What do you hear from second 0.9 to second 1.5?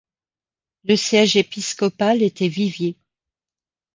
siège